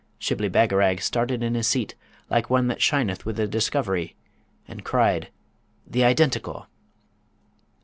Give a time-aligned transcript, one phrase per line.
[0.17, 1.93] Shibli Bagarag started in his seat
[2.27, 4.15] like one that shineth with a discovery,
[4.67, 5.29] and cried,
[5.85, 6.65] 'The Identical!'